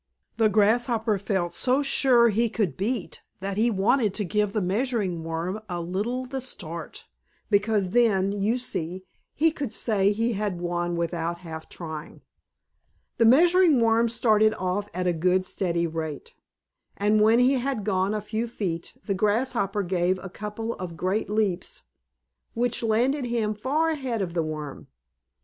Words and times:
The 0.37 0.49
Grasshopper 0.49 1.19
felt 1.19 1.53
so 1.53 1.83
sure 1.83 2.29
he 2.29 2.49
could 2.49 2.75
beat 2.75 3.21
that 3.39 3.55
he 3.55 3.69
wanted 3.69 4.15
to 4.15 4.25
give 4.25 4.51
the 4.51 4.59
Measuring 4.59 5.23
Worm 5.23 5.61
a 5.69 5.79
little 5.79 6.25
the 6.25 6.41
start, 6.41 7.05
because 7.51 7.91
then, 7.91 8.31
you 8.31 8.57
see, 8.57 9.03
he 9.35 9.51
could 9.51 9.71
say 9.71 10.11
he 10.11 10.33
had 10.33 10.59
won 10.59 10.95
without 10.95 11.41
half 11.41 11.69
trying. 11.69 12.21
The 13.19 13.25
Measuring 13.25 13.79
Worm 13.79 14.09
started 14.09 14.55
off 14.55 14.89
at 14.91 15.05
a 15.05 15.13
good, 15.13 15.45
steady 15.45 15.85
rate, 15.85 16.33
and 16.97 17.21
when 17.21 17.37
he 17.37 17.59
had 17.59 17.83
gone 17.83 18.15
a 18.15 18.21
few 18.21 18.47
feet 18.47 18.97
the 19.05 19.13
Grasshopper 19.13 19.83
gave 19.83 20.17
a 20.23 20.29
couple 20.29 20.73
of 20.77 20.97
great 20.97 21.29
leaps, 21.29 21.83
which 22.55 22.81
landed 22.81 23.25
him 23.25 23.53
far 23.53 23.91
ahead 23.91 24.23
of 24.23 24.33
the 24.33 24.41
Worm. 24.41 24.87